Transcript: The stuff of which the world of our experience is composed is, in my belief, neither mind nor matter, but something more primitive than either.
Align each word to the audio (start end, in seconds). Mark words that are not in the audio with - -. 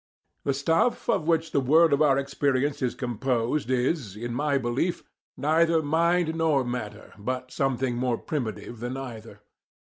The 0.45 0.55
stuff 0.55 1.07
of 1.11 1.27
which 1.27 1.51
the 1.51 1.59
world 1.59 1.93
of 1.93 2.01
our 2.01 2.17
experience 2.17 2.81
is 2.81 2.95
composed 2.95 3.69
is, 3.69 4.15
in 4.15 4.33
my 4.33 4.57
belief, 4.57 5.03
neither 5.37 5.83
mind 5.83 6.33
nor 6.33 6.63
matter, 6.65 7.13
but 7.19 7.51
something 7.51 7.97
more 7.97 8.17
primitive 8.17 8.79
than 8.79 8.97
either. 8.97 9.41